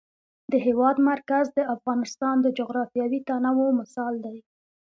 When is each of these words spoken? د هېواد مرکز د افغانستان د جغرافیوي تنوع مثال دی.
د 0.51 0.53
هېواد 0.65 0.97
مرکز 1.09 1.45
د 1.57 1.59
افغانستان 1.75 2.35
د 2.41 2.47
جغرافیوي 2.59 3.19
تنوع 3.27 3.69
مثال 3.81 4.13
دی. 4.25 4.37